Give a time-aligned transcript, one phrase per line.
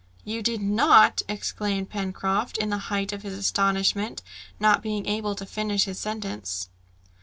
[0.25, 4.23] "You did not!" exclaimed Pencroft, in the height of his astonishment,
[4.59, 6.69] not being able to finish his sentence.